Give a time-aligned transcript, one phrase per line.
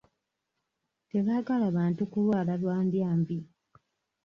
[1.09, 3.39] Tebaagala bantu kulwala lwa ndyambi.